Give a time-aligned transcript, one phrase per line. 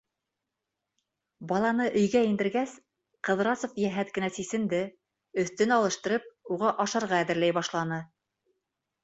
[1.51, 2.73] Баланы өйгә индергәс,
[3.29, 4.81] Ҡыҙрасов йәһәт кенә сисенде,
[5.45, 6.27] өҫтөн алыштырып,
[6.57, 8.03] уға ашарға әҙерләй башланы.